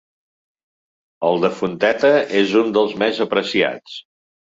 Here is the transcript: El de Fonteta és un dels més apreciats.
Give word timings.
El 1.27 1.37
de 1.45 1.53
Fonteta 1.59 2.13
és 2.43 2.57
un 2.65 2.75
dels 2.81 2.99
més 3.07 3.25
apreciats. 3.31 4.05